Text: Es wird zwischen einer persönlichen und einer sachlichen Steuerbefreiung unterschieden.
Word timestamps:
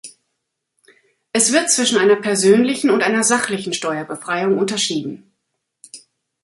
Es 1.31 1.53
wird 1.53 1.69
zwischen 1.69 1.99
einer 1.99 2.15
persönlichen 2.15 2.89
und 2.89 3.03
einer 3.03 3.23
sachlichen 3.23 3.71
Steuerbefreiung 3.71 4.57
unterschieden. 4.57 5.31